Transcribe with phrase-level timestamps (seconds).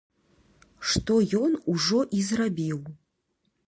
[0.93, 2.79] Што ён ужо і зрабіў.